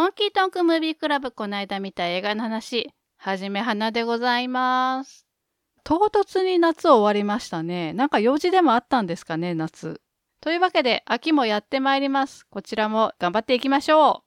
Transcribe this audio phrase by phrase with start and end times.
[0.00, 5.26] 本気トンクムービークラブこの間見た映画の話、はじめはなでございます。
[5.84, 7.92] 唐突に夏終わりましたね。
[7.92, 10.00] なんか用事でもあったんですかね、夏。
[10.40, 12.46] というわけで、秋もやってまいります。
[12.48, 14.22] こちらも頑張っていきましょ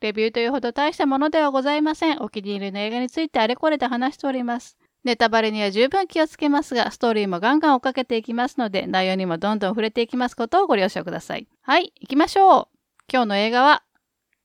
[0.00, 0.04] う。
[0.04, 2.22] レビューというほど大したものではございません。
[2.22, 4.78] お気に入りの映画についてあれこれで話しております。
[5.02, 11.48] ネタバレには十分気をつけますが、ストーリーもガンガン追っかけていきますので、内容にもどんどん触れていきますことをご了承ください。
[11.62, 12.78] はい、行きましょう。
[13.12, 13.82] 今日の映画は、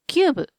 [0.10, 0.50] キューブ。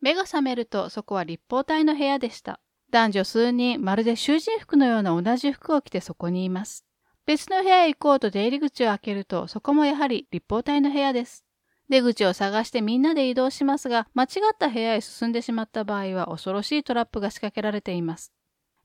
[0.00, 2.60] 目が覚めるとそこは立方体の部屋でした。
[2.90, 6.86] 男女数人、まるで囚人服のような同じ服を着てそこにいます。
[7.26, 11.44] 別の部屋へ行こうと出入り口を開けると、そこもやはり立方体の部屋です。
[11.90, 18.32] 出口を探してみんなで移動しますが、間違った部屋へ進んでしまった場合は恐ろしいトラップが仕掛けられています。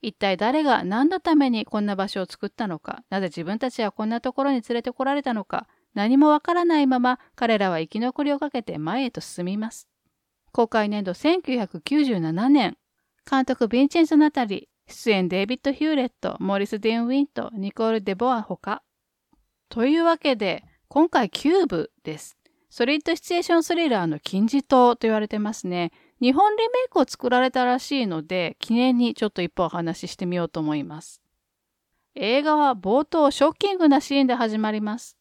[0.02, 9.88] 一体誰が何のためにこんな場所を作ったのか、なぜ自分たちはこんなところに連れてこられたのか、何もわからないまま彼らは生き残りをかけて前へと進みます。
[10.52, 12.78] 公開年度1997年、
[13.30, 18.82] 監督ヴィンチェンゾ・ナタリ、出演デイビッド・ヒューレット、モーリス・ディーン・ウィント、ニコール・デボアほか。
[19.70, 22.38] というわけで、今回キューブです。
[22.72, 25.92] ソリッドシチュエーションスリラーの金字塔と言われてますね。
[26.20, 31.22] 日本リメイクを作られたらしいので、記念にちょっと一本お話ししてみようと思います。
[32.16, 35.19] 映画は冒頭ショッキングなシーンで始まります。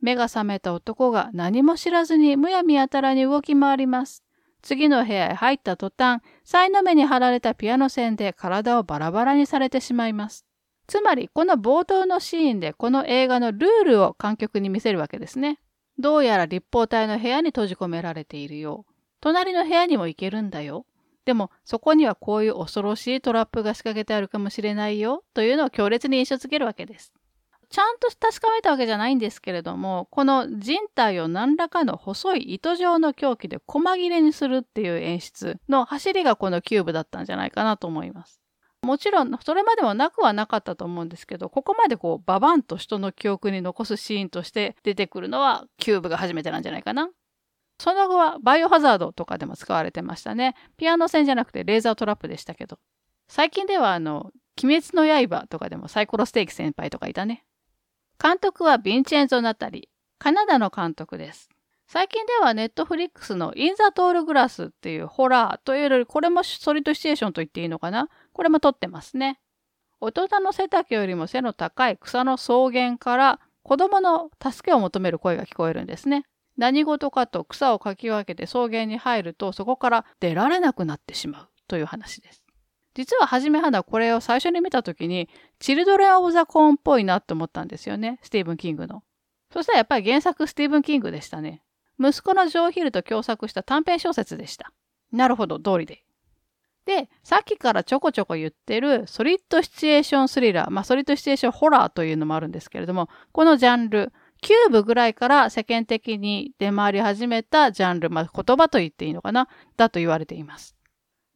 [0.00, 4.22] 目が覚めた男が何も知らずにむやみやたらに動き回ります。
[4.62, 10.44] 次の部屋へ入った途端、才の目に貼られたピアノ線で体をバラバラにされてしまいます。
[10.86, 15.60] つまり、この冒頭のシーンでこの映画のルールを観客に見せるわけですね。
[15.98, 18.92] どうやら立方体の部屋に閉じ込められているよう。
[19.20, 20.86] 隣の部屋にも行けるんだよ。
[21.24, 25.24] でも、そこにはこういう恐ろしいトラップが仕掛けてあるかもしれないよ。
[25.34, 27.12] というのを強烈に印象づけるわけです。
[27.70, 38.40] ちゃんと確かめたわけじゃないんですけれども、この人体を何らかの細い糸状の凶器で細切れにするっていう演出の走りがこのキューブだったんじゃないかなと思います。
[38.82, 47.10] もちろん、それまでもなくはなかったと思うんですけど、ここまでこう、ババンと人の記憶に残すシーンとして出てくるのは、キューブが初めてなんじゃないかな。
[47.80, 50.54] その後は、バイオハザードとかでも使われてましたね。
[50.76, 52.78] ピアノ線じゃなくてレーザートラップでしたけど。
[53.28, 54.30] 最近では、あの、
[54.62, 57.44] 鬼滅の刃とかでもサイコロステーキ先輩とかいたね。
[58.20, 59.88] 監督はヴィンチェンゾ・ナタリ。
[60.18, 61.48] カナダの監督です。
[61.86, 68.08] 最近ではネットフリックスのインザトールグラスっていうホラーというより、これもソリッドシチュエーションと言っていいのかな？
[68.32, 69.38] これも撮ってますね。
[70.00, 76.24] 大人の背丈よりも背の高い草の草原から子供の助けを求める声が聞こえるんですね。
[76.56, 82.42] 何事かと草をかき分けて草原に入るとそこから出られなくなってしまうという話です。
[82.98, 85.28] 実ははじめ花これを最初に見た時に、
[85.60, 88.18] チルドレン・オブ・ザ・コーンっぽいなって思ったんですよね。
[88.24, 89.04] スティーブン・キングの。
[89.52, 91.62] そしたらやっぱり原作スティーブン・キングでしたね。
[92.00, 94.72] 息子のジョー・ヒルと共作した短編小説でした。
[95.12, 96.02] なるほど、道理で。
[96.86, 110.77] で、さっきからちょこちょこ言ってるソリッドシチュエーションスリラー、まあソリッドシチュエーションホラーというのもあるんですけれども、このジャンル、キューブぐらいから世間的に出回り始めたジャンル、まあ言葉と言っていいのかな、だと言われています。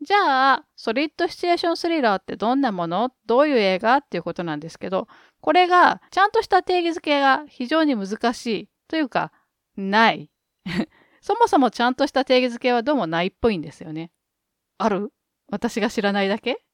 [0.05, 3.13] じゃあ、ソリッドシチュエーションスリラーってどんなもの？
[3.27, 3.99] どういう映画？
[3.99, 5.07] っていうことなんですけど、
[5.41, 9.31] これがちゃんとした定義づけが非常に難しいというか、
[9.77, 10.29] ない。
[11.23, 14.11] そもそもちゃんとした定義づけはどうもないっぽいんですよね。
[14.79, 15.13] ある？
[15.51, 16.65] 私が知らないだけ？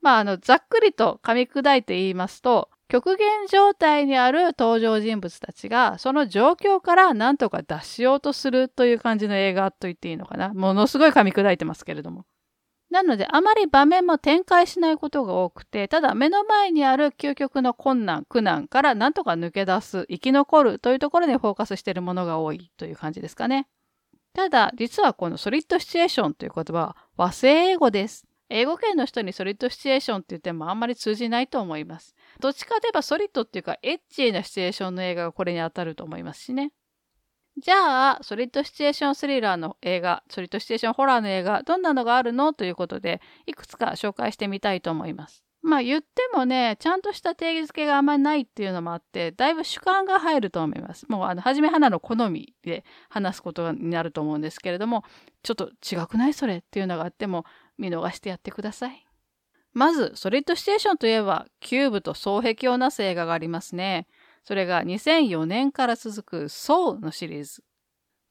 [0.00, 10.52] まあ、あの、ざっくりと噛み砕いて言いますと、極限状態にある登場人物たちが、その状況から何とか脱しようとするという感じの映画と言っていいのかな？
[10.54, 12.24] ものすごい噛み砕いてますけれども。
[12.92, 23.66] なので、あまり場面も展開しないことが多くて、ただ目の前にある究極の困難、苦難から何とか抜け出す、生き残るというところにフォーカスしているものが多いという感じですかね。
[24.34, 28.26] ただ、実はこのソリッドシチュエーションという言葉は和製英語です。
[28.50, 32.14] 英語圏の人にソリッドシチュエーションって言ってもあんまり通じないと思います。
[32.40, 36.72] どっちかといえばソリッドっていうかエッチーなシチュエーションの映画がこれに当たると思いますしね。
[37.58, 42.52] じゃあ、ソリッドシチュエーションスリラーの映画、ソリッドシチュエーションホラーの映画、どんなのがあるの？
[42.52, 45.44] ということで、いくつか紹介してみたいと思います。
[45.64, 51.06] まあ言ってもね、ちゃんとした定義づけがあんまりないっていうのもあって、だいぶ主観が入ると思います。
[51.08, 55.04] もう、あの、はじめ花の好みで話すことになると思うんですけれども、
[55.44, 57.44] ちょっと違くないそれっていうのがあっても、
[57.78, 59.06] 見逃してやってください。
[59.72, 64.08] まず、ソリッドシチュエーションといえば、キューブと双璧をなす映画がありますね。
[64.44, 67.62] それが2004年から続くソウのシリーズ。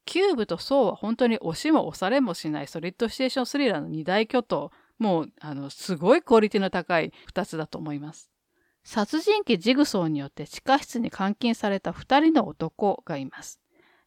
[0.06, 4.72] キューブとソウは本当に押しも押されもしないソリッドシチュエーションスリラーの二大巨頭。
[4.98, 8.30] もう、あの、すごいクオリティの高い二つだと思います。
[8.84, 13.60] 殺人鬼ジグソーによって地下室に監禁された二人の男がいます。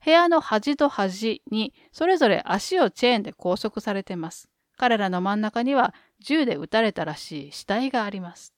[0.05, 4.49] 部屋の端と端にそれぞれ足をチェーンで拘束されてます。
[4.77, 8.54] 彼らの真ん中には銃で撃たれたらしい死体があります。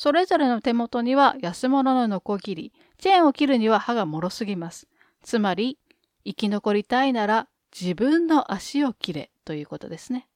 [0.00, 4.88] それぞれの手元には安物のノコギリ、チェーンを切るには刃が脆すぎます。
[5.22, 5.76] つまり、
[6.24, 7.48] 生き残りたいなら
[7.78, 10.26] 自分の足を切れということですね。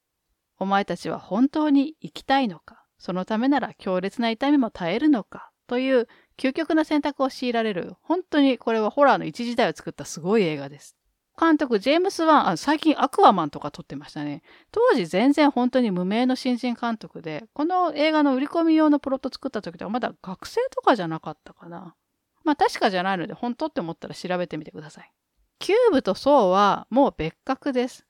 [0.58, 10.94] お前たちは本当に生きたいのかそのためなら強烈な痛みも耐えるのかという究極な選択を強いられる、本当にこれはホラーの一時代を作ったすごい映画です。
[11.38, 14.42] 監督、ジェームス・ワン、あ最近アクアマンとか撮ってましたね。
[14.70, 21.94] 当時全然本当に無名の新人監督で、この映画の売り込み用のプロット作った時ではまだ学生とかじゃなかったかな。
[22.44, 25.12] まあ確かじゃないので、本当って思ったら調べてみてください。
[25.58, 28.06] キューブとソーはもう別格です。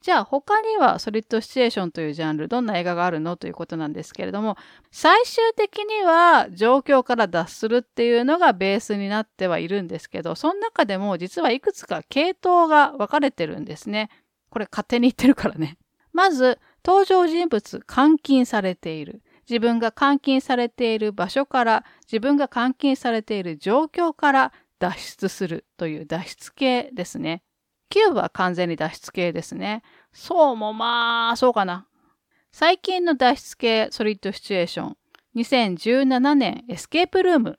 [0.00, 4.56] じゃあ他にはソリッドシチュエーションというジャンルどんな映画があるのということなんですけれども
[4.92, 14.08] 最終的には状況から脱するっていうのがベースになってはいるんですけどその中でも実はいくつか系統が分かれてるんですね。
[14.50, 15.76] これ勝手に言ってるからね。
[16.12, 19.22] まず登場人物監禁されている。
[19.48, 27.42] 自分が監禁されている場所から自分が監禁されている状況から脱出するという脱出系ですね。
[27.90, 29.82] 9は完全に脱出系ですね。
[30.12, 31.86] そうもまあ、そうかな。
[32.52, 34.96] 最近の脱出系ソリッドシチュエーション。
[35.36, 37.58] 2017年エスケープルーム。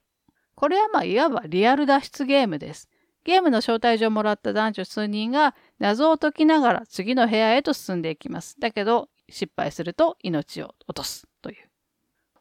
[0.56, 2.90] これはまあいわばリアル脱出ゲームです。
[3.24, 8.60] ゲームの招待状をもらった男女数人が謎を解きながら次の部屋へと進んでいきます。
[8.60, 11.70] だけど失敗すると命を落とすという。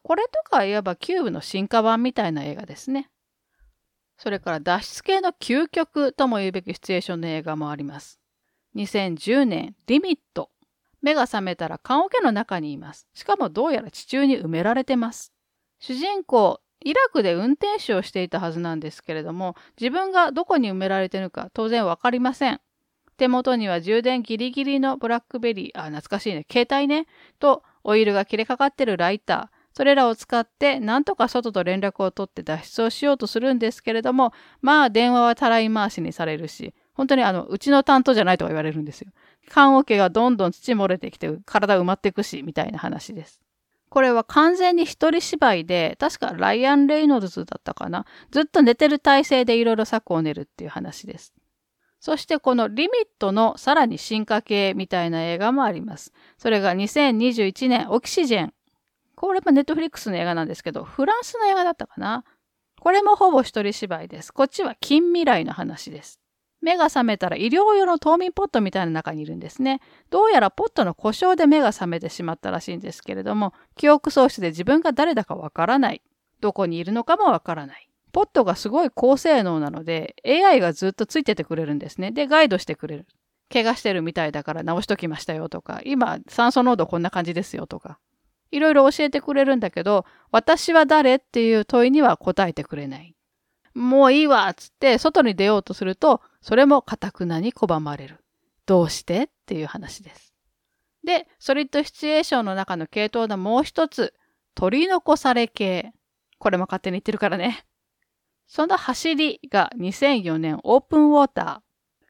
[0.01, 3.09] これとかいわばキューブの進化版みたいな映画ですね。
[4.19, 8.19] それから脱出系の究極とも言うべきシチュエーションの映画もあります。
[8.75, 10.51] 2010年、リミット。
[11.01, 13.07] 目が覚めたら棺桶の中にいます。
[13.13, 15.31] しかもどうやら地中に埋められてます。
[15.79, 22.59] 主人公、イラクで運転手をしていたはずなんですけれども、自分がどこに埋められているか当然わかりません。
[23.15, 27.07] 手元には充電ギリギリのブラックベリー、あ、懐かしいね、携帯ね、
[27.39, 39.13] とオイルが切れかかってるライター、それらを使ってなんとか外と連絡を取って脱出をしようとするんですけれどもまあ電話はたらい回しにされるし本当にあのうちの担当じゃないとか言われるんですよ。
[39.47, 43.39] 棺桶がどんどん土漏れてきて体埋まっていくしみたいな話です。
[43.87, 51.33] これは完全に一人芝居で確かライアン・レイノルズだったかなずっと寝てる体勢でいろいろ策を練るっていう話です。
[52.01, 56.11] そしてこのリミットのさらに進化系みたいな映画もあります。
[56.37, 58.53] それが2021年オキシジェン
[59.21, 62.23] これもネットフリックスの映画なんですけど、フランスの映画だったかな？
[62.79, 64.31] これもほぼ一人芝居です。
[64.33, 66.21] こっちは近未来の話です。
[66.61, 69.81] 目が覚めたら医療用の冬眠ポットみたいな中にいるんですね。
[70.09, 76.01] どうやらポットの故障で目が覚めてしまったらしいんですけれども、記憶喪失で自分が誰だかわからない。
[76.39, 77.89] どこにいるのかもわからない。
[78.13, 82.11] ポットがすごい高性能なので、AI がずっとついててくれるんですね。
[82.11, 83.05] で、ガイドしてくれる。
[83.51, 87.99] 怪我してるみたいだから直しときましたよとか、今酸素濃度こんな感じですよとか。
[88.51, 93.15] いろいろ教えてくれるんだけど、私は誰っていう問いには答えてくれない。
[93.73, 98.23] もういいわっつって外に出ようとすると、それもかたくなに拒まれる。
[98.65, 100.33] どうしてっていう話です。
[101.03, 104.13] で、ソリッドシチュエーションの中の系統のもう一つ、
[104.55, 105.93] 取り残され系。
[106.39, 107.65] これも勝手に言ってるからね。
[108.47, 111.68] その走りが2004年オープンウォーター。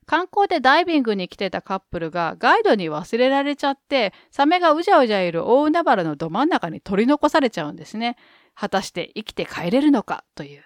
[0.10, 8.16] 観光でダイビングに来てたカップルがガイドに忘れられちゃって、サメがうじゃうじゃいる大海原のど真ん中に取り残されちゃうんですね。
[8.56, 10.24] 果たして生きて帰れるのか？
[10.34, 10.64] という。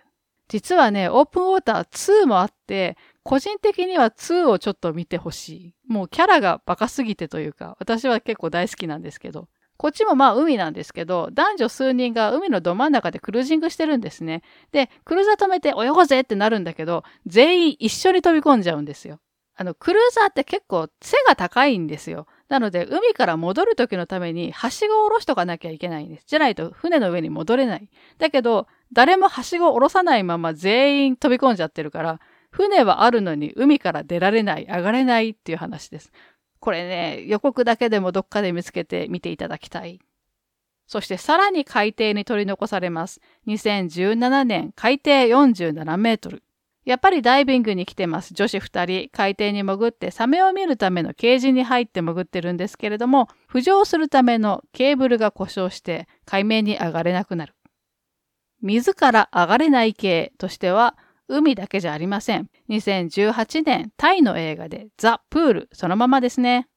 [0.47, 5.75] 実はね、オープンウォーター2もあって、個人的には2をちょっと見てほしい。
[5.89, 9.49] もうキャラがバカすぎてというか、私は結構大好きなんですけど。
[9.75, 14.41] こっちもまあ海なんですけど、男女数人が海のど真ん中でクルージングしてるんですね。
[14.71, 19.19] で、クルーザー止めて泳ごうぜってなるんだけど、全員一緒に飛び込んじゃうんですよ。
[19.55, 22.27] あの、クルーザーって結構背が高いんですよ。
[22.49, 26.25] なので、海から戻る時のために、はしごを下ろしとかなきゃいけないんです。
[26.25, 27.89] じゃないと船の上に戻れない。
[28.17, 32.19] だけど、誰もはしごを下ろさないまま全員飛び込んじゃってるから、
[32.51, 36.11] 船はあるのに海から出られない、上がれないっていう話です。
[36.59, 39.99] これね、予告だけでもどっかで見つけて見ていただきたい。
[40.87, 43.19] そしてさらに海底に取り残されます。
[43.47, 46.43] 2017年、海底47メートル。
[46.85, 48.33] やっぱりダイビングに来てます。
[48.33, 57.53] 女子2人、海底に潜ってサメを見るためのケージに入って潜ってるんですけれども、浮上するためのケーブルが故障して海面に上がれなくなる。
[58.61, 60.97] 水から上がれない系としては、
[61.29, 62.49] 海だけじゃありません。
[62.69, 66.67] 2018年、タイの映画でザ・プール、そのままですね。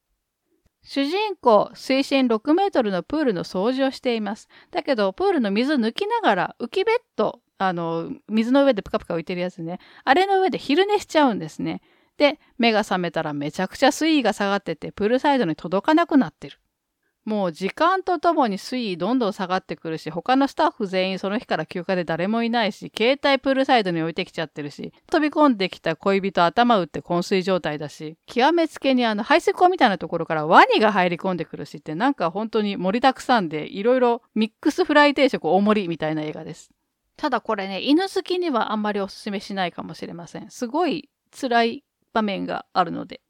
[0.83, 4.49] 主人公、水深6メートルのプールの掃除をしています。
[4.71, 9.79] だけど、プールの水抜きながら浮きベッドあの、水の上でプカプカ浮いてるやつね。
[10.05, 11.81] あれの上で昼寝しちゃうんですね。
[12.19, 16.59] で、目が覚めたらめちゃくちゃ水位が下がってて、プールサイドに届かなくなってる。
[17.27, 36.71] もう時間とともに水位どんどん下がってくるし、他のスタッフ全員その日から休暇で誰もいないし、携帯プールサイドに置いてきちゃってるし、飛び込んできた恋人頭打って昏睡状態だし、極めつけにあの排水溝みたいなところからワニが入り込んでくるしってなんか本当に盛りだくさんで、いろいろミックスフライ定食大盛りみたいな映画です。
[37.17, 40.51] ただこれね、犬好きにはあんまりおすすめしないかもしれません。
[40.51, 41.09] すごい
[41.39, 43.21] 辛い場面があるので。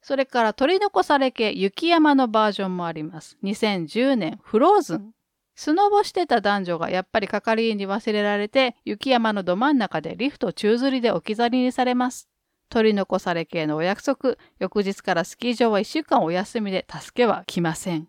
[0.00, 3.36] それから取り残され系雪山のバージョンもあります。
[3.42, 5.12] 2010年、フローズン。
[5.56, 12.28] スノボしてた男女がやっぱり係員に忘れられて、雪山のど真ん中でリフト宙吊りで置き去りにされます。
[12.70, 18.06] 取り残され系のお約束、翌日からスキー場は1週間お休みで助けは来ません。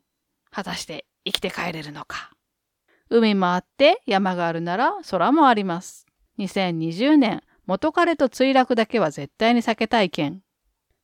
[0.52, 2.32] 果たして生きて帰れるのか？
[3.10, 6.06] 海もあって山があるなら空もあります。
[6.38, 10.42] 2020年、元彼と墜落だけは絶対に避けたい件。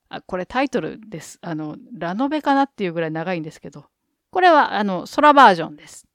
[0.10, 1.40] あ、これタイトルです。
[1.42, 3.86] あの、ラノベかなっていうぐらい長いんですけど。
[4.32, 6.08] これは、あの、空バージョンです。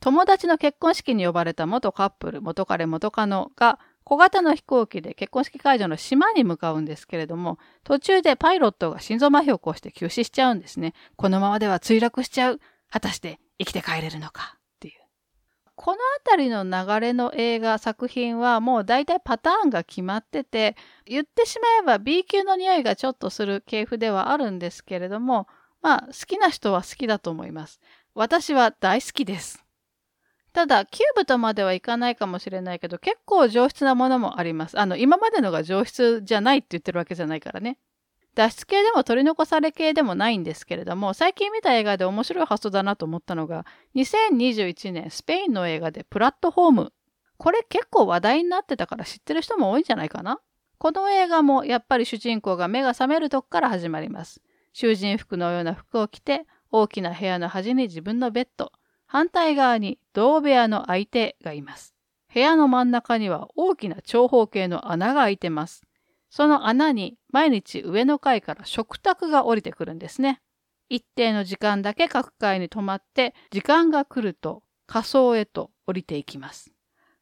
[0.00, 10.94] 友達の結婚式に呼ばれた元カップル、元彼元カノが小型の飛行機で結婚式会場の島に向かうんですけれども、途中でパイロットが心臓麻痺を起こして急死しちゃうんですね。
[11.16, 12.60] このままでは墜落しちゃう。
[12.90, 14.57] 果たして生きて帰れるのか。
[15.80, 20.74] この辺りの流れの映画作品はもう大体パターンが決まってて
[21.06, 25.46] 言ってしまえば B 級の匂いがちょっとする系譜ではあるんですけれども
[25.80, 27.80] まあ好きな人は好きだと思います。
[28.16, 29.64] 私は大好きです。
[30.52, 34.80] ただキューブとまではいかないかもしれないけど結構上質なものもあります。
[34.80, 37.78] あの今までのが上質じゃないって言ってるわけじゃないからね。
[38.34, 43.66] 脱出系でも取り残され系でもないんですけれども、最近見た映画で面白い発想だなと思ったのが、
[43.96, 46.92] 2021年スペインの映画でプラットフォーム。
[47.36, 50.40] これ結構話題になってたから知ってる人も多いんじゃないかな
[50.78, 54.40] この映画もやっぱり主人公が目が覚めるとこから始まります。
[54.72, 58.70] 囚人服のような服を着て、大きな部屋の端に自分のベッド、
[59.06, 61.94] 反対側に同部屋の相手がいます。
[62.32, 65.82] 部屋の真ん中には大きな長方形の穴が開いてます。
[66.30, 70.40] その穴に毎日上の階から食卓が降りてくるんですね。
[70.88, 76.72] 一定の時間だけ各階に泊まって、時間が来ると仮想へと降りていきます。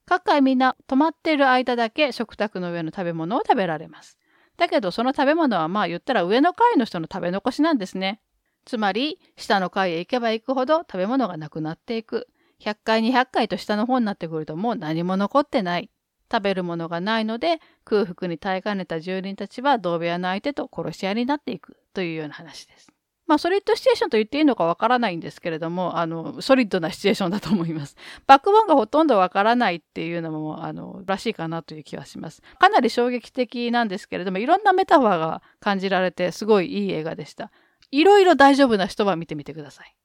[0.07, 4.19] 各階みんな泊まっている間だけ食卓の上の食べ物を食べられます。
[4.57, 8.21] だけどその食べ物はまあ言ったら上の階の人の食べ残しなんですね。
[8.65, 12.29] つまり下の階へ行けば行くほど食べ物がなくなっていく。
[12.61, 15.91] 100階200階と下の方になってくるともう何も残ってない。
[16.31, 22.97] 食べるものがないので空腹に耐えかねた住人たちは同部屋の相手と殺し合いになっていくというような話です。
[23.27, 27.97] まあ、ソリッドシチュエーションと言っていいのかわからないんですけれども、あの、ソリッドなシチュエーションだと思います。
[28.27, 32.41] バックボーンがほとんどわからないっていうのも、あの、らしいかなという気はします。
[32.61, 37.51] かなり衝撃的なんですけれども、いろんなメタファーが感じられて、すごいいい映画でした。
[37.91, 39.97] いろいろ大丈夫な人は見てみてください。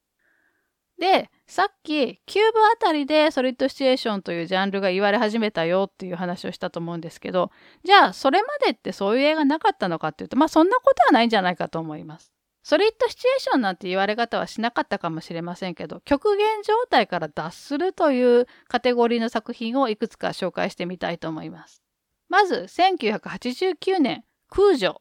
[1.02, 7.50] で、さっき、キューブあたりでソリッドシチュエーションというジャンルが言われ始めたよっていう話をしたと思うんですけど、
[7.82, 12.32] じゃあ、それまでってそういう映画なかったのかっていうと、まあそんなことはないんじゃないかと思います。
[12.62, 21.82] ソリッドシチュエーションなんて言われ方はしなかったかもしれませんけど、極限状態から脱するというカテゴリーの作品をいくつか紹介してみたいと思います。
[22.28, 25.00] まず、1989年、空女。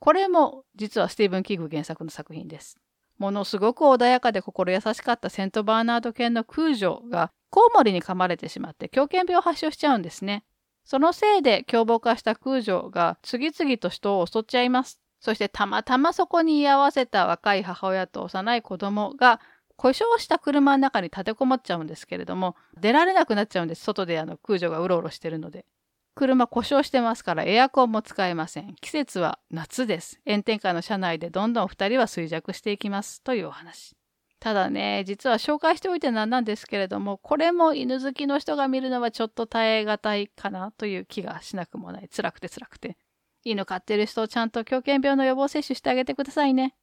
[0.00, 2.76] これも実はスティーブン・キング原作の作品です。
[3.20, 10.42] ものすごく穏やかで心優しかったセントバーナード犬の空女がコウモリに噛まれてしまって狂犬病を発症しちゃうんですね。
[10.86, 14.98] そのせいで凶暴化した空女が次々と人を襲っちゃいます。
[15.20, 19.38] そしてたまたまそこに居合わせた若い母親と幼い子供が
[19.76, 25.66] 故障した車の中に立てこもっちゃうんですけれども出られなくなっちゃうんです外であの空女がうろうろしてるので
[26.14, 28.74] 車故障してますからエアコンも使えません。
[28.80, 30.20] 季節は夏です。
[30.26, 33.96] 炎天下の車内でどんどん2人は衰弱していきますというお話。
[34.40, 42.08] ただね、実は紹介しておいてなんなんですけれども、これも犬好きの人が見るのはちょっと耐え難いかなという気がしなくもない。
[42.08, 42.96] 辛くて辛くて。
[43.44, 46.74] 犬飼ってる人をちゃんと狂犬病の予防接種してあげてくださいね。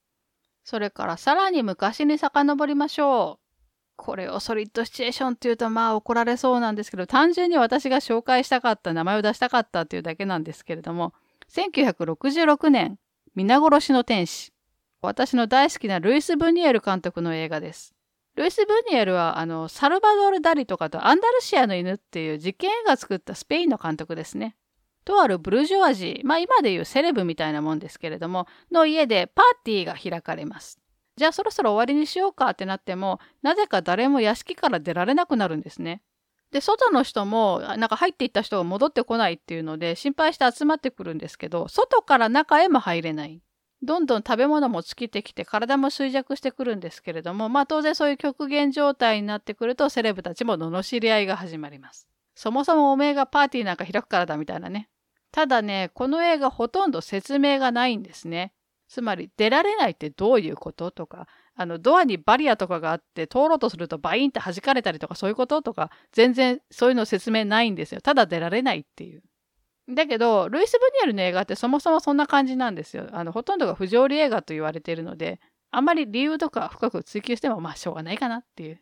[0.63, 3.46] それからさらに昔に遡りましょう。
[3.97, 11.13] これをソリッドシチュエーションっていうとまあ怒られそうなんですけど単純に私が紹介したかった名前を出したかったっていうだけなんですけれども
[11.51, 12.97] 1966年
[13.35, 14.53] 皆殺しの天使
[15.01, 17.93] 私の大好きなルイス・ブニエル監督の映画です。
[18.35, 24.55] ルイス・ブニエルはあのサルバドール・ダリとかとアンダルシアの犬っていう実験映画作ったスペインの監督ですね。
[25.05, 30.79] とあるブルジョワジー、まあ今でいうセレブみたいなもんですけれども、の家でパーティーが開かれます。
[31.17, 36.01] じゃあそろそろ終わりにしようかってなってもなぜか誰も屋敷から出られなくなるんですね。
[36.51, 43.41] で、外の人も、なんか入っていった人が戻ってこないっていうので、心配して集まってくるんですけど、外から中へも入れない。
[43.83, 52.07] どんどん食べ物も尽きてきて、体も衰弱してくるんですけれども、まあ当然そういう極限状態になってくると、セレブたちも罵り合いが始まります。
[52.33, 54.89] そもそもおめえがパーティーなんか開くからだみたいなね。
[55.31, 58.53] ただね、この映画ほとんど説明がないんですね。
[58.87, 68.01] つまり、出られないってどういうこととか、あの、ドアにバリアとかがあって、通ろうとするとバインって弾かれたりとか、そういうこととか、全然そういうの説明ないんですよ。
[68.01, 69.23] ただ出られないっていう。
[69.89, 73.07] だけど、ルイス・ブニエルの映画ってそもそもそんな感じなんですよ。
[73.11, 75.39] あの、ほとんどが不条理映画と言われているので、
[75.71, 78.81] あんまり理由とか深く追求しても、まあ、しょうがないかなっていう。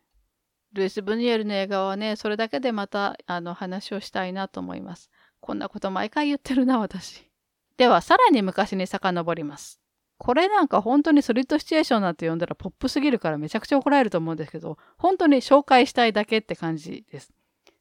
[0.74, 5.10] ルイス・ブニエルの映画はね、それだけでまた、あの、話をしたいなと思います。
[5.40, 7.30] こんなこと毎回言ってるな、私。
[7.78, 9.85] では、さらに昔に遡ります。
[10.18, 17.34] これなんか本当にソリッドシチュエーションなんて呼んだらポップすぎるからめちゃくちゃ怒られると思うんですけど、本当に紹介したいだけって感じです。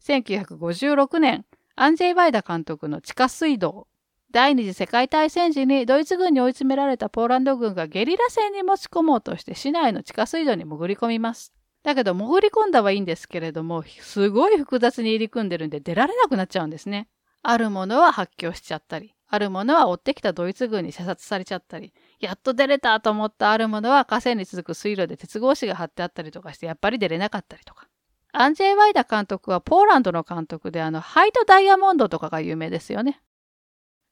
[0.03, 1.45] 1956年、
[1.77, 3.89] アンジェイ・バイダ監督の地下水道。
[4.31, 11.53] 第二次世界大戦時にドイツ軍に追い詰められたポーランド軍がゲリラ戦に持ち込もうとして市内の地下水道に潜り込みます。
[11.85, 17.07] だけど潜り込んだはいいんですけれども、すごい複雑に入り組んでるんで出られなくなっちゃうんですね。
[17.45, 21.93] あるものは発狂しちゃったり、あるものは追ってきたドイツ軍に射殺されちゃったり、
[22.25, 27.89] やっと出れたと思ったあるものは河川に続く水路で鉄格子が張ってあったりとかしてやっぱり出れなかったりとか。
[28.33, 33.21] アンジェイ・ワイダ監督はポーランドの監督であのハイト・ダイヤモンドとかが有名ですよね。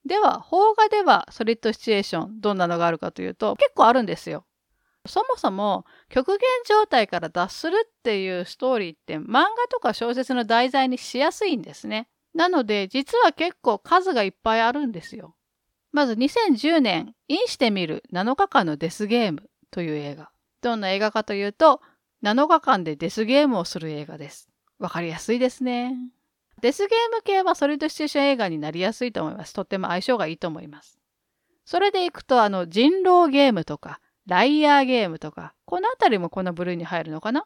[0.05, 4.45] では、邦画ではソリッドシチュエーションどんなのがあるかというと結構あるんですよ。
[5.07, 6.39] そもそも極限
[6.69, 12.09] 状態から脱するっていうストーリーって漫画とか小説の題材にしやすいんですね。
[12.35, 15.35] なので実は結構数がいっぱいあるんですよ。
[15.93, 20.31] まず2010年、インしてみる7日間のデスゲームという映画。
[20.63, 21.81] どんな映画かというと、
[22.23, 24.49] 7日間でデスゲームをする映画です。
[24.79, 25.95] わかりやすいですね。
[26.61, 29.53] デスゲーム系はソリッドシチュエーション映画になりやすいと思います。
[29.53, 30.99] とっても相性がいいと思います。
[31.65, 37.45] それでいくと、あの、人狼ゲームとか、ライアーゲームとか、このあたりもこの部類に入るのかな？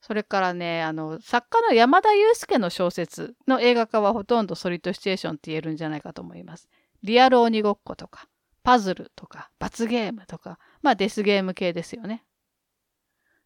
[0.00, 6.68] それからね、あの、作家の山田裕介の小説の映画化はほとんどソリッドシチュエーションって言えるんじゃないかと思います。
[7.02, 8.28] リアル鬼ごっことか、
[8.62, 12.24] パズルとか、罰ゲームとか、まあデスゲーム系ですよね。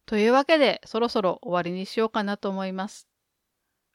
[0.05, 3.07] というわけで、そろそろ終わりにしようかなと思います。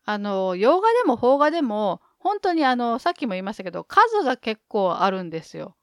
[0.04, 5.76] あの、洋画でも邦画でも、本当にあの、さっきも言いましたけど、数が結構あるんですよ。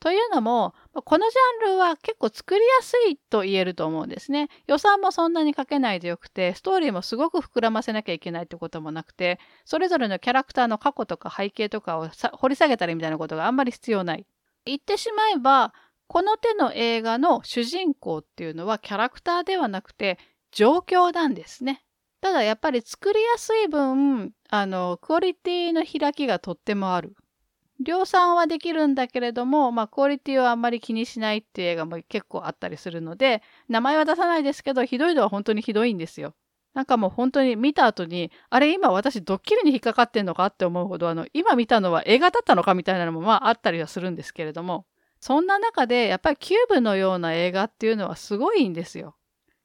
[0.00, 4.48] というのも、このジャンルは結構作りやすいと言えると思うんですね。
[4.66, 14.26] 予算もそんなにかけないでよくて、ストーリーもすごく膨らませなきゃいけないってこともなくて、それぞれのキャラクターの過去とか背景とかを掘り下げたりみたいなことがあんまり必要ない。
[14.64, 15.74] 言ってしまえば、
[16.06, 20.18] この手の映画の主人公っていうのはキャラクターではなくて
[20.50, 21.84] 状況なんですね。
[22.20, 27.14] ただやっぱり作りやすい分、あの、クオリティの開きがとってもある。
[27.80, 36.34] 量産はできるんだけれども、まあ、クオリティをあんまり気にしないっていう映画も結構あったりするので、名前は出さないですけど、ひどいのは本当にひどいんですよ。
[36.74, 44.86] なんかもう本当に見た後に、あれ今私ドッキリに引っかかってんのかって思うほど、あの、今見たのは映画だったのかみたいなのもまああったりはするんですけれども、
[45.20, 49.16] そんな中でやっぱりキューブのような映画っていうのはすごいんですよ。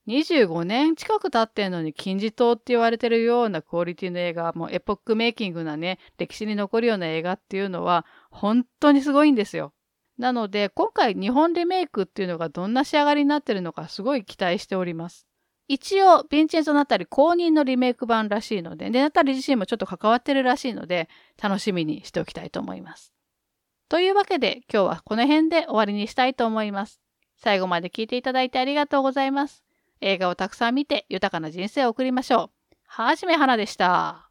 [0.07, 9.73] 25年近く経ってんのに金字塔って言われてるようなクオリティの映画、もうエポックメイキングなね、歴史に残るような映画っていうのは本当にすごいんですよ。
[10.17, 15.27] なので今回日本リメイクっていうのがどんな仕上がりになってるのかすごい期待しております。
[15.67, 21.09] 一応、ヴィンチェンゾ・ナタリ公認のリメイク版らしいので、で、ナタリ自身もちょっと関わってるらしいので、
[21.41, 23.13] 楽しみにしておきたいと思います。
[23.89, 27.01] というわけで、今日はこの辺で終わりにしたいと思います。
[27.37, 29.64] 最後まで聞いていただいてありがとうございます。
[30.01, 32.75] 映画をたくさん見て豊かな人生を送りましょう。
[32.85, 34.24] はじめはなでした。